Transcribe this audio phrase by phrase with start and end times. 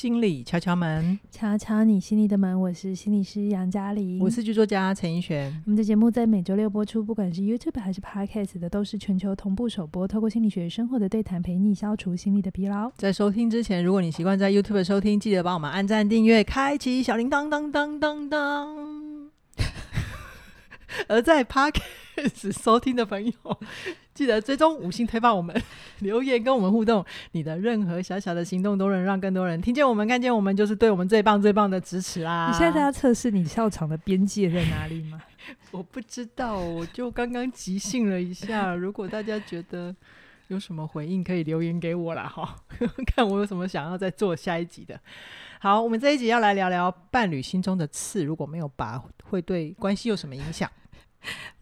[0.00, 2.58] 心理敲敲门，敲敲你心里的门。
[2.58, 5.62] 我是心理师杨嘉玲，我是剧作家陈奕璇。
[5.66, 10.08] 我们的节目在每周六播出，不管是 YouTube 还是 Podcast 的，都是全球同步首播。
[10.08, 12.90] 透过心理学生活的对谈，陪你消除心理的疲劳。
[12.96, 19.30] 在收听之前，如果你习惯在 YouTube 收听，记得帮我们按赞、订阅、开启小铃铛，当当当当。
[21.08, 23.32] 而在 Podcast 收听的朋友，
[24.12, 25.54] 记得追踪五星推爆我们，
[26.00, 27.04] 留言跟我们互动。
[27.32, 32.48] 你的任何小小的行动，都能让更多人听见我们、看见我们，就是对我们最棒、最棒的支持啦！
[32.50, 35.20] 你现在要测试你笑场的边界在哪里吗？
[35.70, 38.74] 我不知道，我就刚刚即兴了一下。
[38.74, 39.94] 如果大家觉得
[40.48, 42.24] 有什么回应，可以留言给我啦。
[42.24, 42.56] 哈，
[43.06, 45.00] 看我有什么想要再做下一集的。
[45.60, 50.70] 好，我们这一集要来聊聊伴侣心中的刺，如果没有拔，会对关系有什么影响？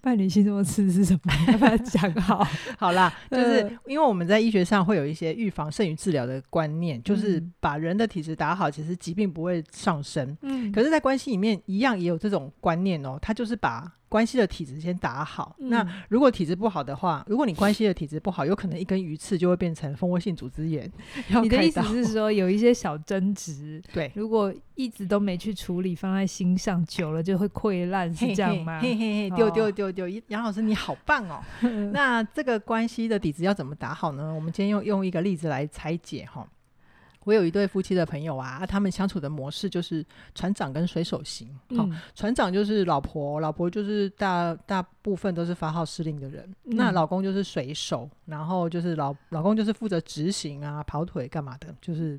[0.00, 1.32] 伴侣心中的刺是什么？
[1.52, 2.46] 要把它讲好。
[2.78, 10.36] 好啦， 就是因为我们在医学上会有一些预防胜于治疗的观念，就是把人的体质打好，其实疾病不会上升。
[10.42, 13.92] 嗯，可是，在关系里面一样也有这种观念哦，他就是把。
[14.08, 15.68] 关系的体质先打好，嗯。
[15.70, 20.90] 那如果体质不好的话，如果你关系的体质不好，有可能一根鱼刺就会变成蜂窝性组织炎。
[21.42, 28.80] 你的意思是说，有一些小争执， 对，如果一直都没去处理，放在心上久了就会溃烂，是这样吗？
[28.80, 30.08] 嘿嘿嘿，丢丢丢丢！
[30.28, 31.42] 杨老师你好棒哦。
[31.92, 34.32] 那这个关系的底子要怎么打好呢？
[34.34, 36.46] 我们今天用用一个例子来拆解哈。
[37.24, 41.48] 我有一对夫妻的朋友啊，他们相处的模式就是船长跟水手型。
[41.76, 46.76] 好、嗯哦，船长就是老婆，老婆就是大大部分都是发号施令的人、嗯。
[46.76, 52.18] 那老公就是水手，然后就是老老公就是负责执行啊、跑腿干嘛的，就是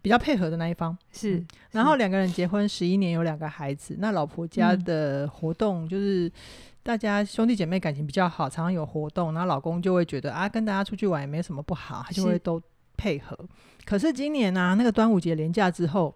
[0.00, 0.96] 比较配合的那一方。
[1.12, 3.96] 是，嗯、然后两个人结婚十一年，有两个孩子。
[3.98, 6.30] 那老婆家的活动就是
[6.82, 12.62] 大家兄弟姐妹感情比较好，常常有活动，然后老公就会觉得啊，跟大家出去玩也没什么不好，他就会都
[12.96, 13.38] 配合。
[13.88, 16.14] 可是今年啊，那个端午节连假之后，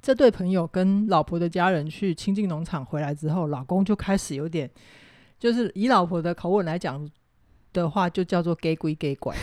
[0.00, 4.70] 这对朋友跟老婆的家人去亲近农场回来之后，老公就开始有点，
[5.38, 7.06] 就是以老婆的口吻来讲。
[7.72, 9.36] 的话就叫做 “gay 鬼 gay 怪，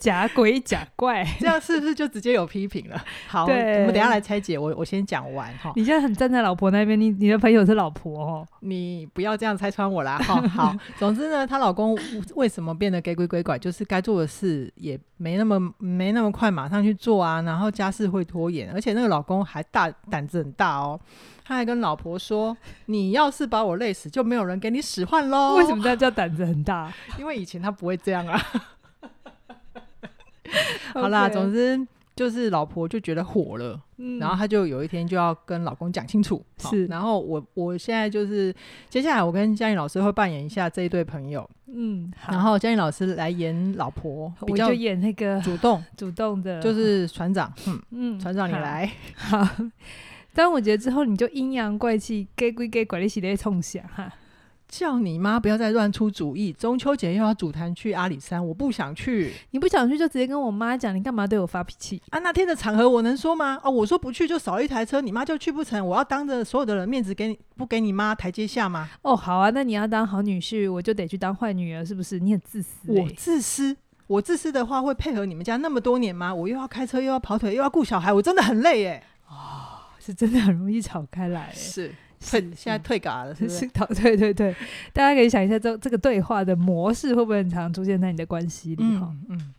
[0.00, 3.00] 假鬼假怪，这样是不是就直接有批评了？
[3.28, 4.58] 好，我们等一下来拆解。
[4.58, 5.72] 我我先讲完哈。
[5.76, 10.42] 你现在很站在老婆那边，你你的朋友是老婆哦，你不要这样拆穿我啦哈。
[10.48, 11.96] 好， 总之呢，她老公
[12.34, 20.98] 为什么变得 gay 鬼鬼怪，就是该做的事也没那么没那么快马上去做啊，然后家事会拖延，而且那个老公还大胆子很大哦。
[21.44, 22.56] 他还跟老婆说：
[22.86, 26.90] “你要是把我累死，就没有人给你使唤喽。”为什么他叫胆子很大？
[27.18, 28.40] 因为以前他不会这样啊。
[30.94, 31.86] 好啦.总之
[32.18, 36.44] 就是老婆就觉得火了，嗯，然后他就有一天就要跟老公讲清楚。
[36.58, 38.52] 是，然后我我现在就是
[38.88, 49.44] 接下来我跟嘉颖老师会扮演一下这一对朋友，嗯，然后嘉颖老师来演老婆，我就演那个主动 主动的，就是船长，嗯嗯，船长你来，好。
[49.44, 49.64] 好
[50.34, 54.12] 端午节之后，你就阴阳怪气，假鬼假怪，你是在冲啥哈？
[54.68, 56.52] 叫你妈不要再乱出主意。
[56.52, 59.32] 中秋节又要组团去阿里山，我不想去。
[59.50, 62.18] 你不想去就直接跟我妈讲，你干嘛对我发脾气啊？
[62.18, 63.58] 那天的场合我能说吗？
[63.64, 65.84] 哦，我说不去就少一台车，你妈就去不成。
[65.84, 68.88] 我要当着所有的人面子给你，不给你妈台阶下吗？
[69.02, 72.18] 哦，好啊，那你要当好女婿，我就得去当坏女儿，是不是？
[72.18, 73.00] 你很自私欸。
[73.00, 73.76] 我自私？
[74.06, 76.34] 我自私的话会配合你们家那么多年吗？
[76.34, 79.02] 我又要开车，又要跑腿，又要顾小孩，我真的很累耶。
[80.00, 83.66] 是真的很容易吵开来，是退现在退嘎了，是不是？
[84.02, 84.54] 对对对，
[84.92, 88.82] 大家可以想一下，这这个对话的模式会不会很常出现在你的关系里？
[88.84, 89.54] 嗯嗯，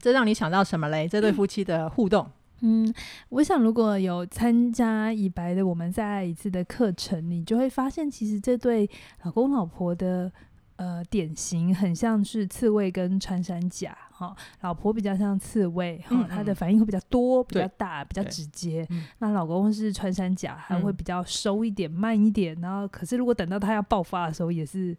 [0.00, 1.08] 这让你想到什么嘞？
[1.08, 2.26] 这对夫妻的互动？
[2.60, 2.92] 嗯，
[3.28, 8.88] 我想如果有参加以白的我们再爱一次的课程，你就会发现，其实这对
[9.24, 10.32] 老公老婆的。
[10.78, 18.88] 呃，典型很像是刺猬跟穿山甲哈，老婆比较像刺猬哈，她、的反应会比较多、比较大、比较直接。
[19.18, 22.58] 那老公是穿山甲，还会比较收一点、嗯、慢一点。
[22.62, 24.96] 然后，可是如果等到他要爆发的时候，也是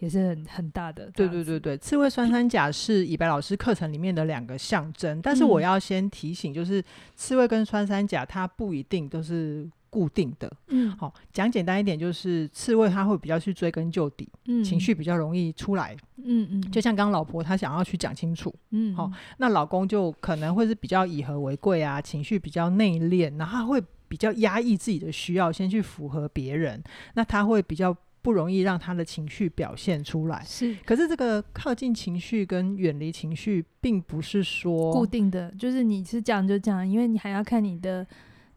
[0.00, 1.10] 也是很很大的。
[1.12, 5.22] 对对对对，刺猬穿山甲是以白老师课程里面的两个象征。
[5.22, 6.84] 但是我要先提醒，就是
[7.16, 9.66] 刺猬跟穿山甲，它不一定都是。
[9.98, 26.80] 固定的，嗯，好，讲简单一点，就是刺猬他会比较去追根究底，嗯，情绪比较容易出来，嗯嗯，就像刚刚老婆她想要去讲清楚，嗯，好，那老公就可能会是比较以和为贵啊，情绪比较内敛，然后他会比较压抑自己的需要，先去符合别人，
[27.14, 27.92] 那他会比较
[28.22, 30.76] 不容易让他的情绪表现出来，是。
[30.86, 38.06] 可是这个靠近情绪跟远离情绪，并不是说固定的，就是你是这样就这样，因为你还要看你的。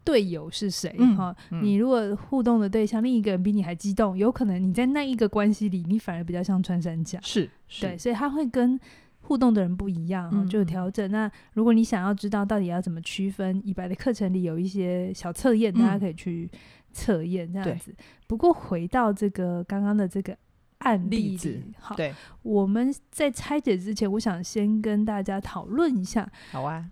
[0.03, 0.89] 队友是谁？
[1.15, 7.19] 哈、嗯嗯，你如果互动的对象另一个人比你还激动，有可能你在那一个关系里，你反而比较像穿山甲。
[7.21, 8.79] 是，是，对，所以他会跟
[9.21, 11.09] 互动的人不一样，嗯、就有调整。
[11.11, 16.49] 那如果你想要知道到底要怎么区分，以白的课程里有一些小测验，大家可以去
[16.91, 17.93] 测验这样子。
[18.27, 20.35] 不过回到这个刚刚的这个
[20.79, 26.27] 案例子，好，对，我们在拆解之前，我想先跟大家讨论一下。
[26.51, 26.89] 好啊，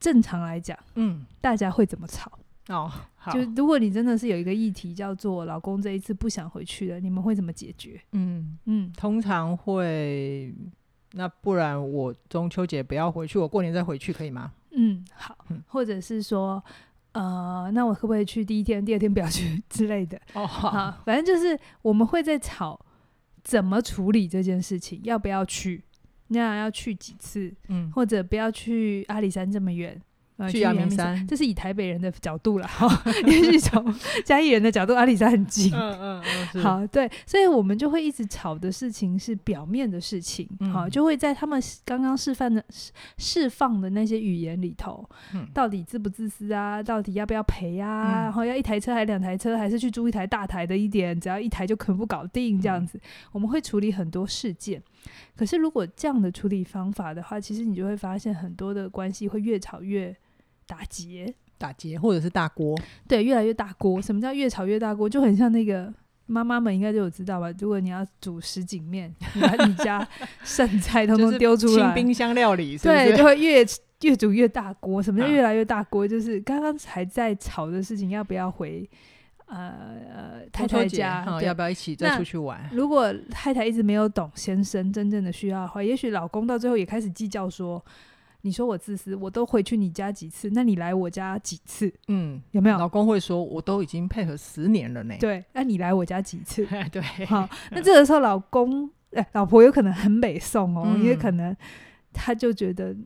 [0.00, 2.32] 正常来讲，嗯，大家会怎么吵？
[2.68, 8.00] 哦，好，就如果你真的是有一个议题叫做老公这一次不想回去了，你们会怎么解决？
[8.12, 10.54] 嗯嗯，通常会，
[11.12, 14.52] 那不然我中秋节不要回去，我过年再回去可以吗？
[14.70, 16.62] 嗯，好，嗯、或者是说，
[17.12, 20.20] 呃，那我可不可以去第一天，第二天不要去之类的？
[20.34, 22.78] 哦，好，好，反正就是我们会在吵
[23.42, 25.82] 怎么处理这件事情，要不要去？
[26.30, 27.52] 那要去几次？
[27.68, 30.00] 嗯，或者不要去阿里山这么远。
[30.48, 32.70] 去阳明山，这是以台北人的角度啦，
[33.26, 33.94] 也许从
[34.24, 35.72] 嘉义人的角度，阿里山很近。
[35.74, 36.22] 嗯嗯
[36.54, 42.64] 嗯， 好，对，所以我们就会一直吵的事情是表面的事情，嗯、好，就会在他们刚刚示范的
[43.18, 46.82] 释放的那些语言里头，嗯、到底自不自私啊？
[46.82, 48.04] 到底要不要赔啊？
[48.04, 52.98] 嗯、然后要一台车还是两台车，还是去租一台大台的一点，只要一台就可不搞定这样子？
[52.98, 53.00] 嗯、
[53.32, 54.82] 我们会处理很多事件，
[55.36, 60.14] 可是如果这样的处理方法的话，其实你就会发现很多的关系会越吵越。
[60.70, 62.78] 打结，打结，或者是大锅，
[63.08, 64.00] 对，越来越大锅。
[64.00, 65.08] 什么叫越炒越大锅？
[65.08, 65.92] 就很像那个
[66.26, 67.52] 妈妈们应该就有知道吧？
[67.58, 70.06] 如果你要煮什锦面，你把 你家
[70.44, 73.66] 剩菜通通丢出来，清冰箱料理是是，对，就会越
[74.02, 75.02] 越煮越大锅。
[75.02, 76.06] 什么叫越来越大锅？
[76.06, 78.88] 就是刚刚还在吵的事情，要不要回
[79.46, 79.74] 呃
[80.14, 81.24] 呃太太家？
[81.26, 82.70] 嗯、要不要一起再出去玩？
[82.72, 87.84] 如果太太一直没有懂先生真正的需要的话，也许老公到最后也开始计较说。
[88.42, 90.48] 你说我自私，我都回去你家几次？
[90.52, 91.92] 那你来我家几次？
[92.08, 92.78] 嗯，有没有？
[92.78, 95.14] 老公会说，我都已经配合十年了呢。
[95.20, 96.66] 对，那你来我家几次？
[96.90, 101.54] 对，好，那这个时候老公，哎，老婆有可能很美送哦，嗯、因为可能
[102.12, 102.96] 他就觉得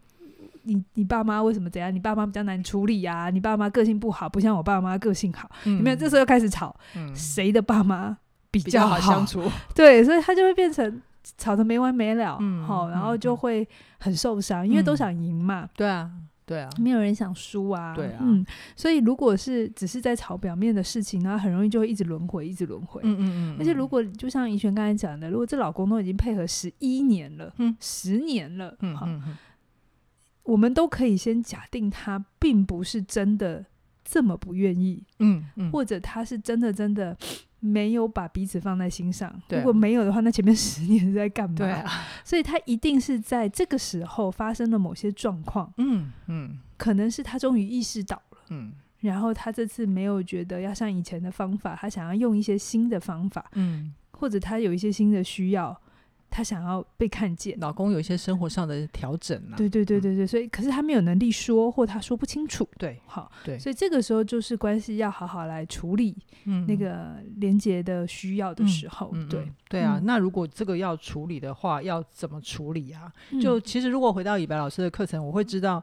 [0.62, 1.92] 你你爸妈为什么这样？
[1.92, 3.30] 你爸妈比较难处理呀、啊？
[3.30, 5.96] 你爸妈个性不好，不像我爸妈个性好，嗯、有没有？
[5.96, 6.74] 这时候又开始吵，
[7.14, 8.16] 谁、嗯、的爸妈
[8.52, 9.42] 比，比较好相处？
[9.74, 11.02] 对，所以他就会变成。
[11.38, 13.66] 吵得没完没了，好、嗯哦，然后就会
[13.98, 15.68] 很受伤，嗯、因为都想赢嘛。
[15.74, 16.10] 对啊，
[16.44, 17.94] 对啊，没有人想输啊。
[17.94, 18.44] 对啊，嗯，
[18.76, 23.00] 所以如果是只是在吵表面的事情，那很容易就会一直轮回，一直轮回。
[23.04, 23.56] 嗯嗯嗯。
[23.58, 29.36] 而且如果就像怡璇刚才讲的，如果这老公都已经配合十一年了，嗯，十年了，嗯嗯嗯，
[30.42, 33.64] 我们都可以先假定他并不是真的
[34.04, 37.16] 这么不愿意，嗯嗯，或者他是真的真的。
[37.66, 39.34] 没有把彼此放在心上。
[39.48, 41.56] 如果没有的话，那前面十年是在干嘛？
[41.56, 45.72] 对啊，所以他一定是在这个时候发生了某些状况。
[45.78, 48.38] 嗯嗯，可能是他终于意识到了。
[48.50, 53.50] 嗯，然后他这次没有觉得要像以前的方法，他想要用一些新的方法。
[53.54, 55.74] 嗯，或者他有一些新的需要。
[56.36, 59.54] 他想要被看见，老公有一些生活上的调整啊。
[59.56, 62.68] 对对对对对，所以可是他没有能力说，或他说不清楚。
[62.76, 66.16] 对，好，对，所以这个时候就是关系要好好来处理，
[66.66, 70.00] 那个连接的需要的时候，对对啊。
[70.02, 73.12] 那如果这个要处理的话，要怎么处理啊？
[73.40, 75.80] 就其实如果回到以白老师的课程，我会知道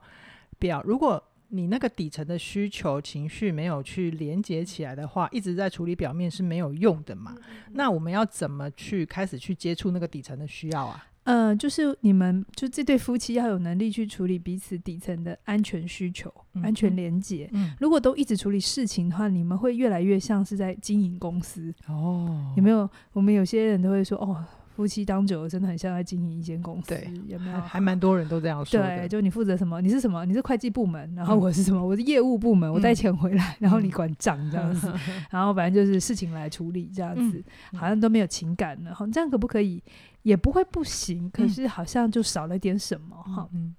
[0.59, 1.23] 表如果。
[1.51, 7.35] 你那个底层的需求情绪没有去连接起来的话，一直在处理表面是没有用的嘛？
[7.73, 11.05] 那我们要怎么去开始去接触那个底层的需要啊？
[11.23, 17.47] 呃，就是你们就这对夫妻要有能力去处理彼此底层的安全需求、嗯、安全连接。
[17.53, 22.51] 嗯，如果都一直处理事情的话，你们会越来越像是在经营公司哦。
[22.57, 22.89] 有没有？
[23.13, 24.43] 我们有些人都会说哦。
[24.75, 27.61] 夫妻当久了，真的很像在经营一间公司，对，有没有？
[27.61, 28.79] 还蛮多人都这样说。
[28.79, 29.81] 对，就你负责什么？
[29.81, 30.25] 你是什么？
[30.25, 31.85] 你是会计部门，然后我是什么？
[31.85, 34.91] 我是业务部门，我带钱回来，然后你管账这样子，
[35.29, 38.93] 然后反正就是事情来处理这样子，好像都没有情感了。
[38.95, 39.83] 好，这样可不可以？
[40.23, 43.49] 也不会不行，可是好像就少了点什么哈。
[43.53, 43.75] 嗯。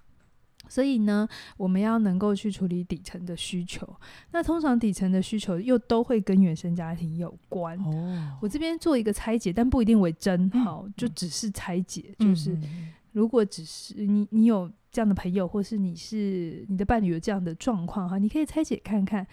[0.73, 3.87] 所以呢，我们要能够去处理底层的需求。
[4.31, 7.77] 那通常底层的需求又都会跟原生家庭有关。
[7.85, 10.49] 哦，我这边做一个拆解，但不一定为真。
[10.49, 12.15] 好，就只是拆解。
[12.17, 12.57] 嗯、就是
[13.11, 19.27] 如果只是你，你有这样的朋友，或是你是你的伴侣有这样的状况哈，你可以拆解看看。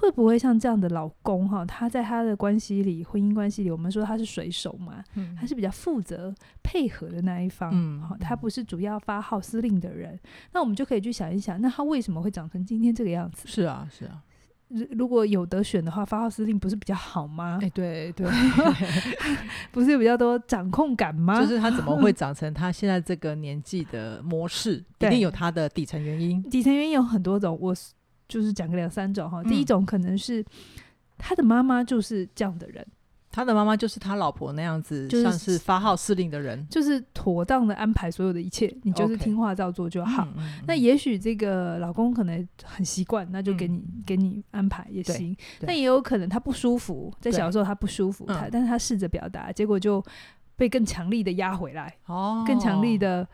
[0.00, 1.62] 会不会像这样的老公哈？
[1.66, 10.18] 他在他的关系里，婚姻关系里，我们说他是水手嘛，嗯、他是比较负责配合的那一方，嗯、他不是主要发号施令的人。
[10.52, 13.46] 那我们就可以去想一想，那他为什么会长成今天这个样子？
[13.46, 14.22] 是啊，是啊。
[14.68, 17.58] 如如果有得选的话，发号施令不是比较好吗？
[17.60, 18.26] 哎，对对，
[19.70, 21.38] 不是有比较多掌控感吗？
[21.42, 24.82] 就是他怎么会长成他现在这个年纪的模式？
[25.00, 26.42] 一定有他的底层原因。
[26.44, 27.76] 底层原因有很多种，我。
[28.30, 30.42] 就是讲个两三种哈，第一种可能是
[31.18, 32.86] 他的妈妈就是这样的人，
[33.32, 40.26] 他的妈妈就是他老婆那样子，就是像是发号施令的人，就是妥当的安排所有的一切，你就是听话照做就好。
[40.66, 45.36] 那也许这个老公可能很习惯，那就给你、嗯、给你安排也行。
[45.66, 50.00] 但也有可能他不舒服，在小时候他不舒服，他但是他试着表达，结果就
[50.54, 53.26] 被更强力的压回来，哦、更强力的。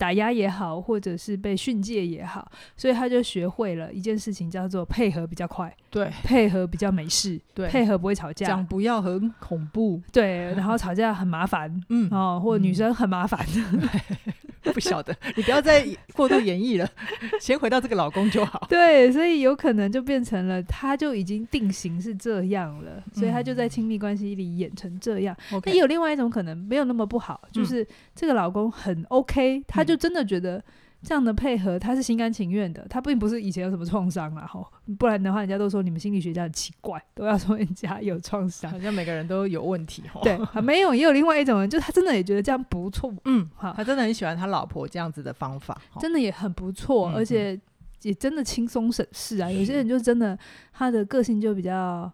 [0.00, 13.82] 打压也好，或者是被训诫也好，所以他就学会了一件事情，叫做配合比较快，对，配合比较没事，对，配合不会吵架，讲不要很恐怖，对， 然后吵架很麻烦，嗯，哦，或者女生很麻烦，嗯、
[14.72, 16.88] 不晓得，你不要再过度演绎了，
[17.38, 18.66] 先回到这个老公就好。
[18.70, 25.36] 对，所以有可能就变成了，他就已经定型是这样了，所以他就在亲密关系里演成这样。
[25.50, 29.84] 那、嗯、也有另外一种可能，没有那么不好，就是这个老公很 OK，他。
[29.90, 30.62] 就真的觉得
[31.02, 34.66] 这样的配合，他是心甘情愿的，他并不是以前有什么创伤啊，吼，
[34.98, 47.58] 不然的话，人家都说你们心理学家很奇怪，都要说人家有创伤，好像每个人都有问题，对，没有，也有另外一种人，就他真的也觉得这样不错， 嗯，好，他真的很喜欢他老婆这样子的方法，真的也很不错，而且
[48.02, 49.50] 也真的轻松省事啊。
[49.50, 50.38] 有些人就真的
[50.72, 52.12] 他的个性就比较。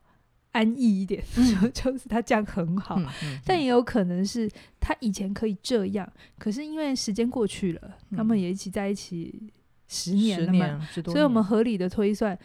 [0.56, 2.98] 安逸一点，嗯、 就是他这样很好，
[3.44, 9.52] 但也有可能是他以前可以这样，可是因为时间过去了，嗯、他们也一起在一起
[9.86, 12.36] 十年了嘛，所以我们合理的推算，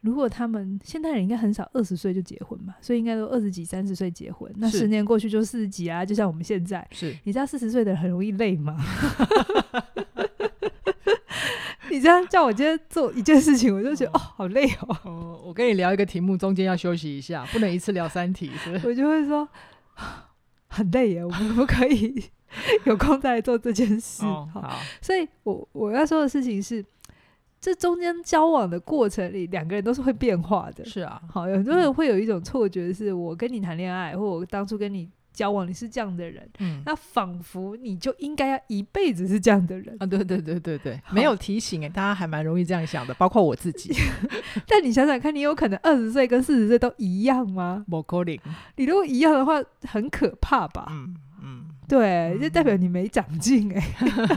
[0.00, 7.16] 如果他们现代人应该很少二十岁就结婚嘛，所以应该都二十几、三十岁结婚，那十年过去就四十几啊，就像我们现在，是。
[7.24, 8.76] 你知道四十岁的人很容易累吗？
[12.00, 14.96] 你这样叫我今天做一件事情，我就觉得哦，哦，好累哦。
[15.04, 18.88] 哦，我跟你聊一个题目，中间要休息一下，不能一次聊三题，是不是？
[18.88, 19.46] 我就会说
[20.68, 22.24] 很累耶，我们不可以
[22.86, 24.24] 有空再来做这件事。
[24.24, 26.82] 哦、好，所以我我要说的事情是，
[27.60, 30.82] 这中间交往的过程里，两个人都是会变化的。
[30.86, 35.06] 是啊，好，有时候会有一种错觉，是我跟你谈恋爱，或我当初跟你。
[35.40, 40.04] 交往你是这样的人，嗯，那仿佛你就应该要一辈子是这样的人啊！
[40.04, 43.90] 对对对对对，没有提醒哎，大家还蛮容易这样想的，包括我自己。
[44.68, 47.86] 但你想想看，你有可能二十岁跟四十岁都一样吗？
[47.88, 48.38] 不可能。
[48.76, 49.54] 你如果一样的话，
[49.88, 50.88] 很可怕吧？
[50.90, 53.82] 嗯嗯，对，就代表你没长进哎，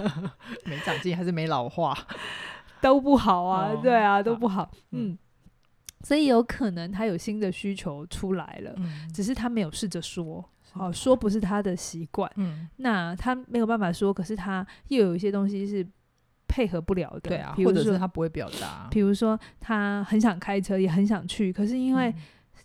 [0.64, 1.94] 没长进还是没老化，
[2.80, 3.76] 都不好啊！
[3.84, 4.72] 对啊，都不好。
[4.92, 5.18] 嗯，
[6.02, 8.74] 所以有可能他有新的需求出来了，
[9.14, 10.50] 只是他没有试着说。
[10.74, 15.86] 哦，说不是他的习惯，嗯，那他没有办法说，可是他又有一些东西是
[16.48, 22.14] 配合不了的，对啊，或者是他不会表达，比如说他很想开车，也很想去，可是因为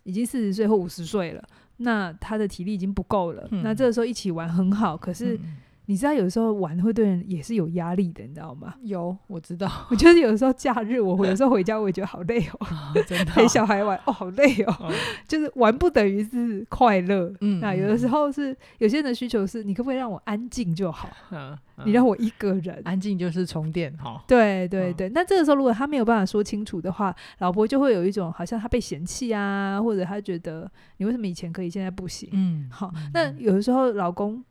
[0.03, 1.43] 已经四十岁或五十岁了，
[1.79, 5.35] 那他的体力已经不够了，嗯，那这个时候一起玩很好，可是。
[5.37, 5.57] 嗯
[5.89, 8.75] 你知道有时候玩会对人也是有压力的，你知道吗？
[8.83, 9.67] 有，我知道。
[9.91, 12.67] 我觉得有时候假日，我有时候回家，我也觉得好累哦。
[13.09, 14.93] 真的，陪小孩玩哦，好累哦。
[15.27, 17.33] 就是玩不等于是快乐。
[17.41, 21.09] 嗯，那有的时候是有些人的需求是，你可不可以让我安静就好？
[21.33, 24.23] 嗯，你让我一个人安静就是充电哈。
[24.29, 25.09] 对对对。
[25.15, 32.29] 那这个时候如果他没有办法说清楚的话，老婆就会有一种好像他被嫌弃啊，或者他觉得你为什么以前可以，现在不行？
[32.33, 32.93] 嗯，好。
[33.15, 34.45] 那有的时候老公。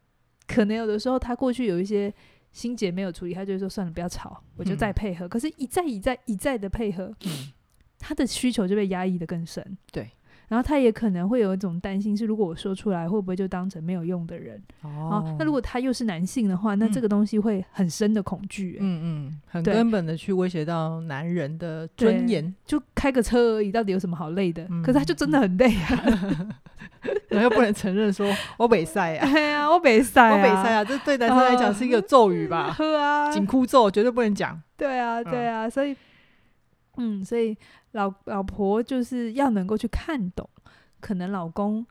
[0.47, 2.11] 可能有的时候他过去有一些
[2.51, 5.27] 心结没有处理，他就说算了，不要吵，我就再配合。
[5.27, 7.51] 嗯、可是，一再一再一再的配合，嗯、
[7.99, 9.77] 他的需求就被压抑的更深。
[9.91, 10.09] 对。
[10.47, 14.61] 然后他也可能会有一种担心，是如果我说出来，会不会就当成没有用的人？
[14.81, 18.77] 哦，那如果他又是男性的话，那这个东西会很深的恐惧、欸。
[18.79, 22.55] 嗯嗯，很根本的去威胁到男人的尊严。
[22.65, 24.65] 就开个车而已，到底有什么好累的？
[24.69, 26.49] 嗯、可是他就真的很累啊，
[27.29, 28.25] 然后又不能承认说
[28.57, 29.29] 我北塞啊。
[29.29, 32.71] 对啊，我北塞啊，我北塞啊，这对男生来讲是一个咒语吧？
[32.77, 34.59] 呵啊，紧箍咒绝对不能讲。
[34.77, 35.95] 对啊，对啊，所以，
[36.97, 37.57] 嗯，所以。
[37.93, 40.47] 老老婆就是要能够去看懂，
[40.99, 41.83] 可能老公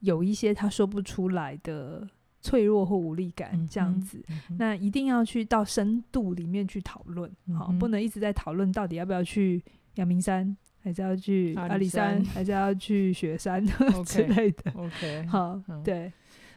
[0.00, 2.08] 有一些他说不出来的
[2.40, 9.62] 脆弱或无力感，这样子，嗯嗯、那一定要去到深度里面去讨论，好、嗯，不能一直在讨论到底要不要去
[9.96, 13.64] 阳明山，还是要去阿里山，山还是要去雪山
[14.04, 14.72] 之类的。
[14.74, 16.12] OK，好，嗯、对。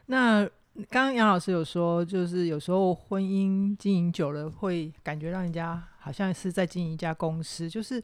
[0.07, 0.43] 那
[0.89, 8.01] 刚刚杨老师有说，就是有时候婚姻经营久了，会感觉让人家好像是在经营一家公司，就是。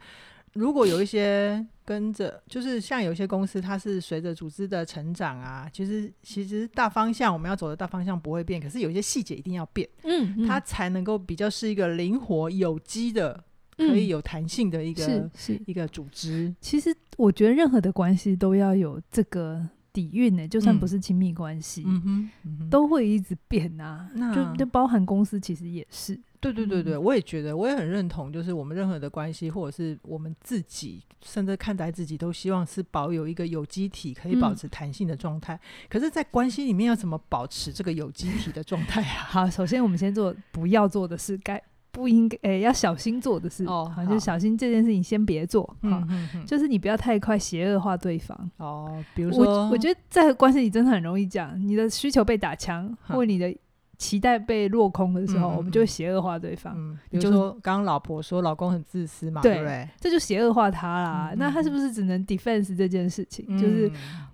[0.54, 13.42] 如果有一些跟着，就是像有一些公司，它是随着组织的成长啊，其实其实大方向我们要走的大方向不会变，可是有一些细节一定要变，嗯，嗯，它才能够比较是一个灵活有机的，
[13.78, 16.54] 可以有弹性的一个、嗯、是，是一个组织。
[16.60, 22.30] 其实我觉得任何的关系都要有这个底蕴呢，就算不是亲密关系，嗯，
[22.70, 26.20] 都会一直变啊，那就就包含公司其实也是。
[26.42, 35.54] 对对对对，我也觉得，我也很认同，就是我们任何的关系，或者是我们自己，甚至看待自己，都希望是保有一个有机体，可以保持弹性的状态。
[35.54, 39.24] 嗯、可是，在关系里面要怎么保持这个有机体的状态啊？
[39.30, 49.04] 好，首先我们先做不要做的事，该不应该诶、欸、要小心做的事哦，好，就小心这件事情先别做，嗯嗯嗯，就是你不要太快邪恶化对方哦。
[49.14, 53.56] 比如说，我，我觉得在关系里真的很容易讲，你的需求被打枪，或你的。
[54.02, 56.74] 期待被落空的时候，嗯、我们就会邪恶化对方。
[56.76, 59.88] 嗯、比如说，刚刚老婆说老公很自私嘛，对，对不对？
[60.00, 61.30] 这就邪恶化他啦。
[61.32, 63.46] 嗯、那他是不是只能 defense 这件事情？
[63.48, 63.92] 嗯、就是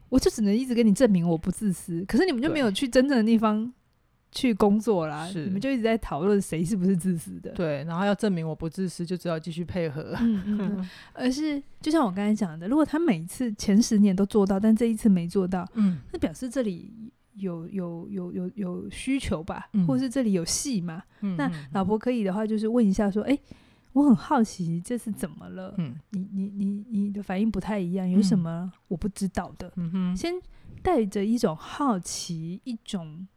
[0.08, 3.70] 我就只能一直跟你证明我不自私，可是你们就没有去真正的地方
[4.32, 5.28] 去工作啦。
[5.36, 7.52] 你们就一直在讨论谁是不是自私的。
[7.52, 10.16] 对，然后要证明我不自私，就只好继续配合。
[10.22, 10.90] 嗯嗯嗯。
[11.12, 17.12] 而是就像我刚才讲的，如果他每次前十年都做到，但这一次没做到，嗯，那表示这里。
[17.38, 21.04] 有有有有有需求吧，嗯、或是这里有戏嘛？
[21.22, 23.42] 嗯、那老婆可以的话，就是问一下说：“哎、欸，
[23.94, 25.74] 我很好奇这是怎么了？
[25.78, 30.34] 嗯、你你你你的反应不太一样，有什么我不知道的？”嗯、哼先
[30.82, 33.28] 带着一种好奇，一种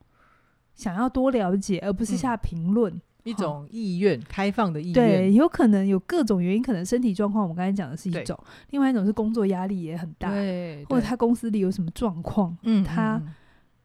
[0.74, 4.94] 想要多了解，而不是下评论，嗯、一种意愿，哦、开放的意愿。
[4.94, 8.36] 对，有可能有各种原因，可能身体状况，我们刚才讲的是一种；
[8.70, 13.20] 另外一种是工作压力也很大，对或者他公司里有什么状况，嗯，他。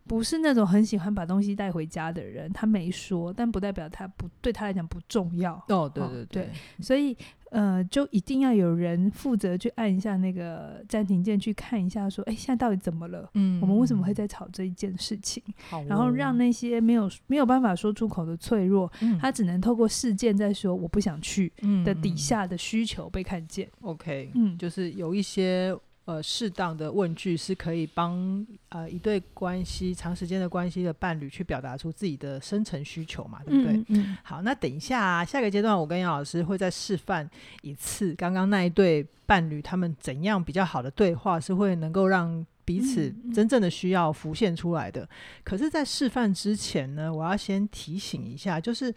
[0.08, 5.54] 不是那种很喜欢把东西带回家的人，他没说，但不代表他不对他来讲不重要。
[5.70, 6.52] 哦，对对对，对，
[6.84, 7.18] 所以
[7.50, 13.30] 呃，就一定要有人负责去按一下那个暂停键，去看一下，说，哎，现在到底怎么了？
[13.34, 15.42] 嗯，我们为什么会在吵这一件事情？
[15.72, 21.52] 哦，然后让那些没有没有办法说出口的脆弱，嗯，他只能透过事件在说我不想去
[21.84, 23.68] 的底下的需求被看见。
[23.82, 25.76] OK，嗯，就是有一些。
[26.06, 33.74] 呃，适当的问句是可以帮呃一对关系长时间的关系的伴侣去表达出自己的深层需求嘛，对不对？
[33.74, 37.28] 嗯嗯、好，那等一下、啊、下个阶段，我跟杨老师会再示范
[37.64, 45.10] 一次刚刚那一对伴侣他们怎样比较好的对话是会能够让彼此真正的需要浮现出来的。
[45.44, 48.92] 可是，在示范之前呢，我要先提醒一下，就是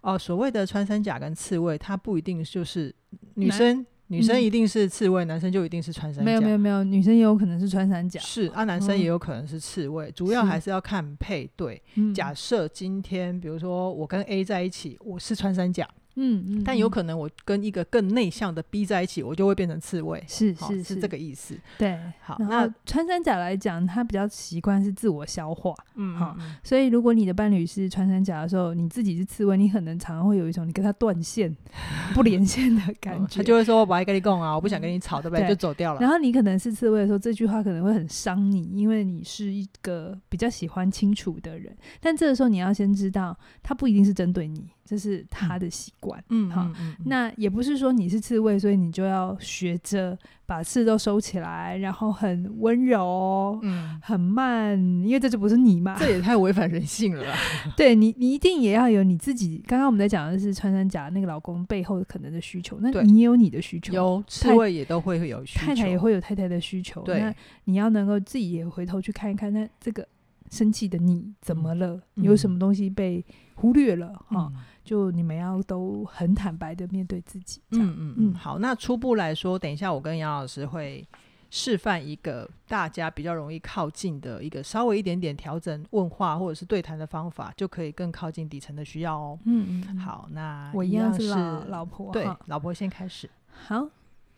[0.00, 2.94] 哦、呃，所谓的穿山甲跟刺猬，它不一定就是
[3.34, 3.84] 女生。
[4.12, 6.24] 女生一定是刺猬，嗯、男生就一定是穿山甲。
[6.24, 8.20] 没有没有没有，女生也有可能是穿山甲。
[8.20, 11.82] 是啊，男生也有可能是刺猬，嗯、主要还是要看配对。
[12.14, 15.88] 假设今天，比如说我跟 A 在一起，我是穿山甲。
[16.16, 21.56] 嗯，嗯，但有可能我跟一个更内向的 B 在一起，我就会变成刺猬，是是是，是这个意思。
[21.78, 31.54] 对，好，那穿山甲来讲，他比较习惯是自我消化，嗯，好，所以如果你的伴侣是穿山甲的时候，你自己是刺猬，你可能常常会有一种你跟他断线、
[32.14, 36.00] 不连线的感觉，他就会说：“我不爱跟你共啊，我不想跟你吵，对不对？”就走掉了。
[36.00, 44.68] 然后你可能是刺猬的时候，这句话可能会很伤你，因为你是一个比较喜欢清楚的人，但这个时候你要先知道，他不一定是针对你。
[44.84, 46.68] 这是他的习惯，嗯，好，
[47.06, 57.32] 那也不是说你是刺猬，所以你就要学着把刺都收起来，然后很温柔，嗯，很慢，因为这就不是你嘛，这也太违反人性了吧？
[57.78, 59.62] 对你，你一定也要有你自己。
[59.66, 67.32] 刚刚我们在讲的是穿山甲那个老公背后可能的需求，那你也有你的需求，有刺猬也都会有需求，太太也会有太太的需求，对，那
[67.64, 70.06] 你要能够自己也回头去看一看，那这个
[70.50, 72.00] 生气的你怎么了？
[72.16, 74.12] 有什么东西被忽略了？
[74.28, 74.52] 哈。
[74.84, 77.62] 就你们要都很坦白的面对自己。
[77.70, 78.34] 嗯嗯嗯。
[78.34, 81.06] 好，那初步来说，等一下我跟杨老师会
[81.50, 89.38] 示范一个大家比较容易靠近的一个稍微一点点调整问话或者是对谈的方法，就可以更靠近底层的需要哦。
[89.44, 89.96] 嗯嗯。
[89.98, 93.28] 好，那我一样是老，老婆，对，老婆先开始。
[93.52, 93.86] 好，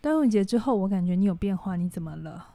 [0.00, 2.48] 端午节之后，我感觉你有变化，你怎么了？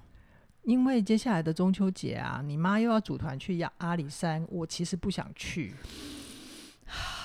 [0.64, 5.74] 因为接下来的中秋节啊，你妈又要组团去亚阿里山，我其实不想去。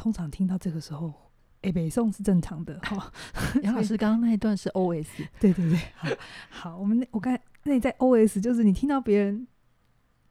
[0.00, 1.12] 通常听到这个时候，
[1.60, 3.12] 哎，北宋是正常的 哈。
[3.62, 6.08] 杨老师刚刚那一段是 O S，对对对，好，
[6.48, 9.46] 好，我们那我刚才内在 O S 就是你听到别人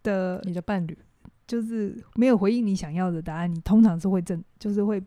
[0.02, 0.98] 的你的伴侣
[1.46, 5.00] 就是没有回应你想要的答案，你通常是会正就是会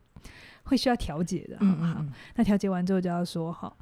[0.63, 3.77] 会需要调节的，嗯，嗯，嗯，那调节完之后就要说好，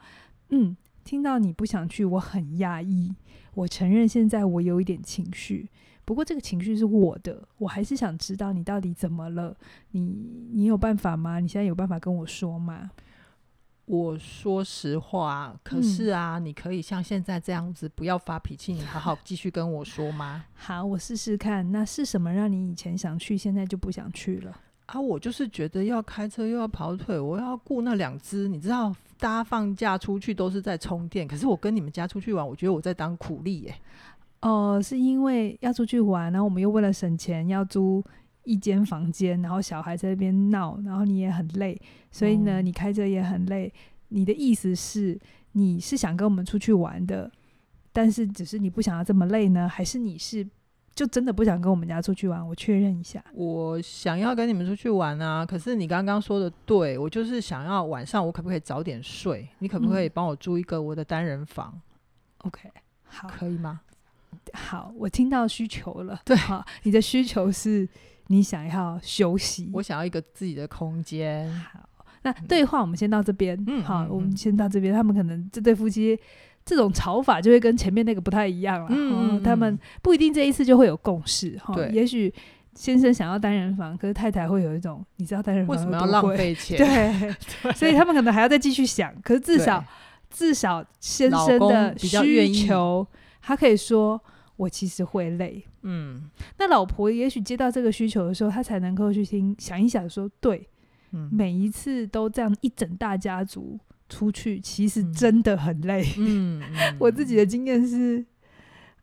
[0.48, 3.14] 嗯，听到你不想去，我很压抑，
[3.52, 5.68] 我承认现在我有一点情绪。
[6.10, 9.56] 不过这个情绪是我的，我还是想知道你到底怎么了？
[9.92, 10.00] 你
[10.52, 11.38] 你有办法吗？
[11.38, 12.90] 你现在有办法跟我说吗？
[13.84, 20.46] 我说实话，可是啊，嗯、你可以像现在这样子，不要发脾气，你好好继续跟我说吗？
[20.54, 21.70] 好，我试试看。
[21.70, 24.52] 那是什么让你以前想去，现在就不想去了？
[24.86, 28.48] 啊，我就是觉得要开车又要跑腿，我要顾那两只。
[28.48, 33.76] 你知道，大家放假出去都是在充电，可是我跟你们家出去玩，我觉得我在当苦力耶。
[34.42, 38.02] 哦，是因为要出去玩，然后我们又为了省钱要租
[38.44, 41.78] 一间房间，然后小孩在那边闹，然后你也很累，
[42.10, 43.72] 所以呢，你开车也很累。
[44.08, 45.20] 你的意思是，
[45.52, 47.30] 你是想跟我们出去玩的，
[47.92, 49.68] 但是只是你不想要这么累呢？
[49.68, 50.44] 还是你是
[50.94, 52.44] 就真的不想跟我们家出去玩？
[52.48, 55.44] 我确认一下，我想要跟你们出去玩啊。
[55.46, 59.46] 可是你刚刚说的对，我就是想要晚上我可不可以早点睡？
[59.58, 61.72] 你可不可以帮我租一个我的单人房？
[61.74, 61.80] 嗯
[62.48, 62.70] ，OK，
[63.04, 63.82] 好，可以吗？
[64.52, 66.20] 好，我听到需求了。
[66.24, 67.88] 对，好，你的需求是
[68.28, 71.48] 你想要休息，我想要一个自己的空间。
[71.72, 71.88] 好，
[72.22, 73.62] 那对话我们先到这边。
[73.66, 74.92] 嗯，好，嗯，我们先到这边。
[74.92, 76.18] 他们可能这对夫妻
[76.64, 78.88] 这种吵法就会跟前面那个不太一样了。
[78.90, 81.56] 嗯，嗯，他们不一定这一次就会有共识。
[81.58, 82.32] 哈，对，也许
[82.74, 86.76] 先生想要单人房，可是太太会有一种，你知道单人房为什么要浪费钱？
[86.78, 89.12] 对， 对，所以他们可能还要再继续想。
[89.22, 89.84] 可是至少
[90.30, 93.04] 至少先生的需求，
[93.40, 94.22] 他可以说。
[94.56, 100.68] 我其实会累，嗯，那老婆也许接到这个需求的时候，他才能够去听想一想说，对，
[101.12, 108.22] 嗯，每一次都这样一整大家族出去，其实真的很累，嗯， 嗯我自己的经验是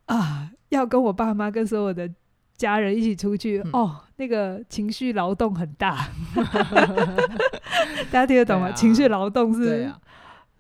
[0.06, 2.08] 啊，要跟我爸妈跟所有的
[2.56, 6.08] 家人一起出去，嗯、哦，那个情绪劳动很大，
[8.12, 8.68] 大家听得懂吗？
[8.70, 9.92] 啊、情绪劳动是。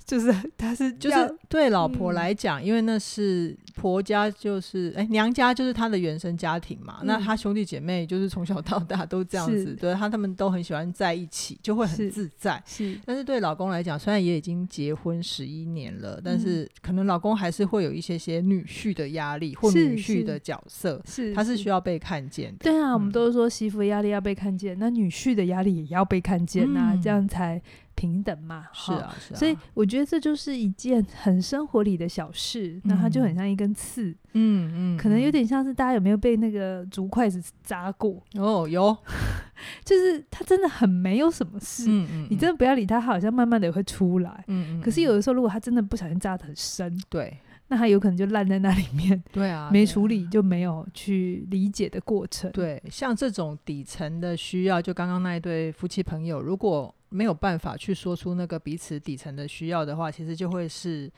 [0.07, 7.07] 就是他是就是对老婆来讲，嗯，因为那是婆家，就是哎、欸、娘家就是他的原生家庭嘛，嗯。
[7.07, 12.63] 那他兄弟姐妹就是从小到大都这样子，对他他们都很喜欢在一起，就会很自在。
[12.65, 22.59] 是，是但是对老公来讲，虽然也已经结婚十一年了，嗯，但是可能老公还是会有一些些女婿的压力或女婿的角色，是，是他是需要被看见的。
[22.59, 27.61] 对啊，我们都是说媳妇压力要被看见，那女婿的压力也要被看见呐，这样才。
[27.97, 38.23] 平等嘛，是啊，是啊，所以我觉得这就是一件很生活里的小事，嗯、那它就很像一根刺，嗯嗯，可能有点像是大家有没有被那个竹筷子扎过？
[38.35, 38.95] 哦，有，
[39.83, 47.35] 就是它真的很没有什么事，嗯嗯，你真的不要理它，它好像慢慢的也会出来，嗯嗯，可是有的时候如果它真的不小心扎得很深，对，
[47.69, 61.11] 那它有可能就烂在那里面，对啊， 没处理就没有去理解的过程，对，像这种底层的需要，就刚刚那一对夫妻朋友，如果没有办法去说出那个彼此底层的需要的话，其实就会是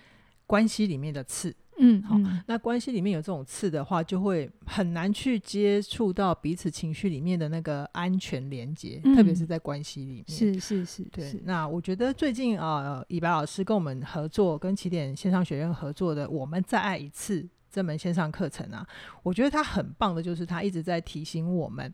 [0.45, 1.56] 关系里面的刺。
[1.82, 10.25] 嗯，好，那关系里面有这种刺的话，就会很难去接触到彼此情绪里面的那个安全连接，嗯、特别是在关系里面。
[10.28, 11.41] 是是是，对。
[11.45, 18.86] 那我觉得最近啊、呃，以白老师跟我们合作，跟起点线上学院合作的《我们再爱一次》这门线上课程啊，
[19.23, 21.93] 我觉得他很棒的，就是他一直在提醒我们，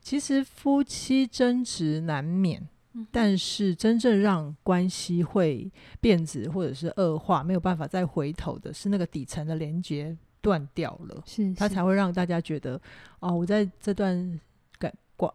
[0.00, 2.68] 其实夫妻争执难免。
[3.10, 12.80] 但是真正让关系会变质或者是恶化，没有办法再回头的，是那个底层的连接断掉了，是，是，它才会让大家觉得，
[13.20, 14.40] 哦，我在这段
[14.78, 15.32] 感关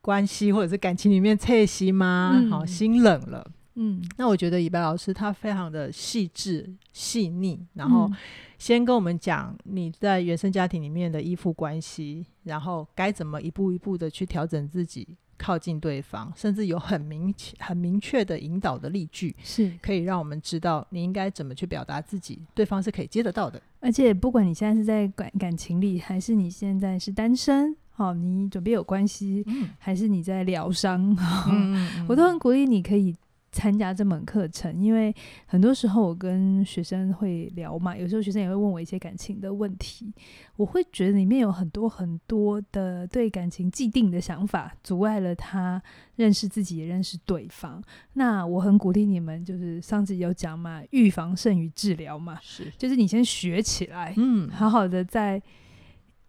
[0.00, 2.32] 关系或者是感情里面侧息吗？
[2.34, 2.50] 嗯？
[2.50, 3.50] 好，心冷了。
[3.80, 8.10] 嗯，那我觉得以白老师他非常的细致细腻，然后
[8.58, 15.06] 先跟我们讲你在原生家庭里面的依附关系，然后该怎么一步一步的去调整自己。
[15.38, 23.62] 靠近对方，甚至有很明确、很明确的引导的例句，是可以让我们知道你应该怎么去表达自己，对方是可以接得到的。
[23.80, 31.16] 而且，不管你现在是在感感情里，还是你现在是单身，好，你准备有关系，嗯，还是你在疗伤，嗯
[31.48, 33.14] 嗯嗯，我都很鼓励你可以。
[33.58, 35.12] 参加这门课程，因为
[35.44, 40.14] 很多时候我跟学生会聊嘛，有时候学生也会问我一些感情的问题，
[40.54, 45.82] 我会觉得里面有很多很多的对感情既定的想法，阻碍了他
[46.14, 47.82] 认识自己，也认识对方。
[48.12, 55.42] 那我很鼓励你们，就是上次有讲嘛，预防胜于治疗嘛，是，就是你先学起来，嗯，好好的在。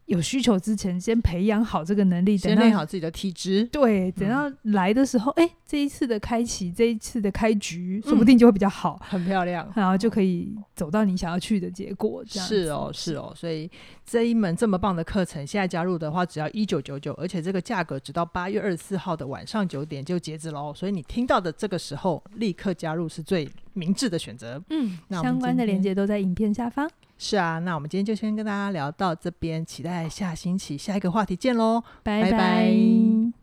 [0.09, 3.63] 有需求之前，先培养好这个能力，先练好自己的体质。
[3.65, 12.23] 对，等到来的时候，哎、嗯欸，这一次的开启，这一次的开局，说不定就会比较好，很漂亮，然后就可以走到你想要去的结果。
[12.27, 13.69] 这样是哦，是哦，所以
[14.03, 20.73] 这一门这么棒的课程，现在加入的话，只要一九九九，而且这个价格直到八月二十四号的晚上九点就截止喽。
[20.75, 24.59] 所以你听到的这个时候，立刻加入是最明智的选择。
[24.71, 26.89] 嗯，那相关的链接都在影片下方。
[27.21, 33.38] 是啊，那我们今天就先跟大家聊到这边，期待下星期下一个话题见喽，拜拜。